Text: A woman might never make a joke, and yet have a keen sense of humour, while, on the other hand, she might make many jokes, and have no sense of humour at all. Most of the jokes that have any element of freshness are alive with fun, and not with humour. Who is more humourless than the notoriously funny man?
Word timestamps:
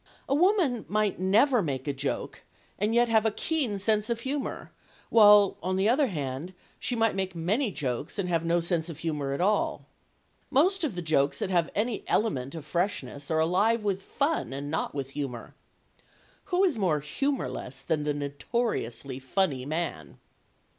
A 0.27 0.33
woman 0.33 0.83
might 0.87 1.19
never 1.19 1.61
make 1.61 1.87
a 1.87 1.93
joke, 1.93 2.41
and 2.79 2.95
yet 2.95 3.07
have 3.07 3.23
a 3.23 3.29
keen 3.29 3.77
sense 3.77 4.09
of 4.09 4.21
humour, 4.21 4.71
while, 5.11 5.57
on 5.61 5.75
the 5.75 5.87
other 5.87 6.07
hand, 6.07 6.55
she 6.79 6.95
might 6.95 7.13
make 7.13 7.35
many 7.35 7.71
jokes, 7.71 8.17
and 8.17 8.27
have 8.27 8.43
no 8.43 8.61
sense 8.61 8.89
of 8.89 8.97
humour 8.97 9.31
at 9.33 9.41
all. 9.41 9.85
Most 10.49 10.83
of 10.83 10.95
the 10.95 11.03
jokes 11.03 11.37
that 11.37 11.51
have 11.51 11.69
any 11.75 12.03
element 12.07 12.55
of 12.55 12.65
freshness 12.65 13.29
are 13.29 13.37
alive 13.37 13.83
with 13.83 14.01
fun, 14.01 14.53
and 14.53 14.71
not 14.71 14.95
with 14.95 15.11
humour. 15.11 15.53
Who 16.45 16.63
is 16.63 16.79
more 16.79 17.01
humourless 17.01 17.83
than 17.83 18.03
the 18.03 18.15
notoriously 18.15 19.19
funny 19.19 19.67
man? 19.67 20.17